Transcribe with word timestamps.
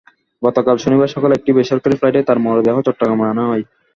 গতকাল 0.41 0.75
শনিবার 0.79 1.13
সকালে 1.15 1.33
একটি 1.35 1.51
বেসরকারি 1.57 1.95
ফ্লাইটে 1.99 2.21
তাঁর 2.27 2.39
মরদেহ 2.45 2.75
চট্টগ্রানে 2.87 3.25
আনা 3.31 3.43
হয়। 3.49 3.63